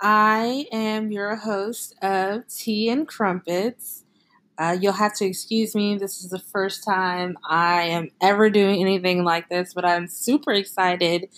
[0.00, 4.04] I am your host of Tea and Crumpets.
[4.56, 5.98] Uh, you'll have to excuse me.
[5.98, 10.52] This is the first time I am ever doing anything like this, but I'm super
[10.52, 11.28] excited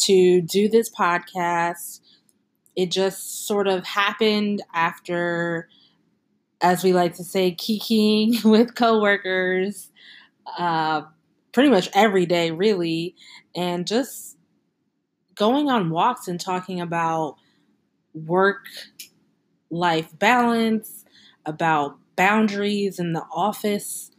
[0.00, 2.00] to do this podcast.
[2.76, 5.70] It just sort of happened after,
[6.60, 9.90] as we like to say, kikiing with coworkers
[10.58, 11.00] uh,
[11.52, 13.14] pretty much every day, really,
[13.56, 14.36] and just
[15.34, 17.36] going on walks and talking about
[18.12, 18.66] work
[19.70, 21.04] life balance,
[21.46, 24.10] about boundaries in the office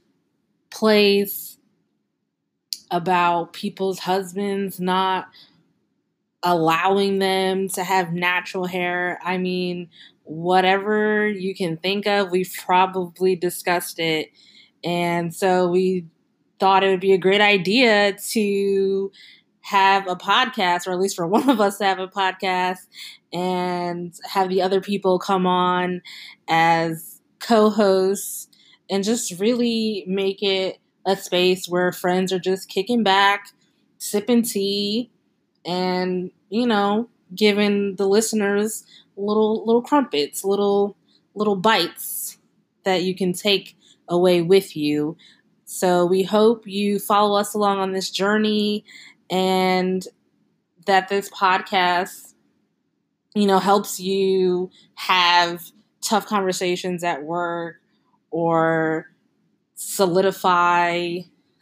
[0.69, 1.57] place,
[2.91, 5.27] about people's husbands not
[6.43, 9.19] allowing them to have natural hair.
[9.23, 9.89] I mean,
[10.23, 14.29] whatever you can think of, we've probably discussed it.
[14.83, 16.05] And so we
[16.59, 19.11] thought it would be a great idea to
[19.65, 22.87] have a podcast, or at least for one of us to have a podcast,
[23.33, 26.01] and have the other people come on
[26.47, 28.47] as co hosts
[28.89, 33.47] and just really make it a space where friends are just kicking back,
[33.97, 35.09] sipping tea,
[35.65, 38.85] and, you know, giving the listeners
[39.17, 40.95] little little crumpets, little
[41.33, 42.37] little bites
[42.83, 43.75] that you can take
[44.07, 45.17] away with you.
[45.65, 48.85] So we hope you follow us along on this journey
[49.29, 50.07] and
[50.85, 52.33] that this podcast,
[53.33, 55.63] you know, helps you have
[56.01, 57.77] tough conversations at work
[58.31, 59.07] or
[59.75, 61.17] solidify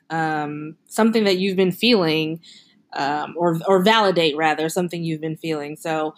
[0.09, 2.39] um, something that you've been feeling
[2.93, 5.75] um, or, or validate rather something you've been feeling.
[5.75, 6.13] So,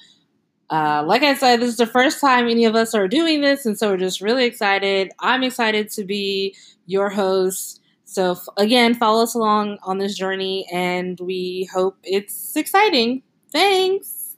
[0.69, 3.65] uh, like I said, this is the first time any of us are doing this,
[3.65, 5.11] and so we're just really excited.
[5.19, 6.55] I'm excited to be
[6.87, 12.55] your host so, f- again, follow us along on this journey, and we hope it's
[12.55, 13.23] exciting.
[13.51, 14.35] Thanks.